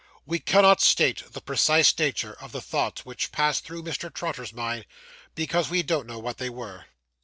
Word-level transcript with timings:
We 0.25 0.39
cannot 0.39 0.81
state 0.81 1.31
the 1.31 1.41
precise 1.41 1.95
nature 1.99 2.33
of 2.39 2.53
the 2.53 2.59
thoughts 2.59 3.05
which 3.05 3.31
passed 3.31 3.65
through 3.65 3.83
Mr. 3.83 4.11
Trotter's 4.11 4.51
mind, 4.51 4.87
because 5.35 5.69
we 5.69 5.83
don't 5.83 6.07
know 6.07 6.17
what 6.17 6.39
they 6.39 6.49
were. 6.49 6.87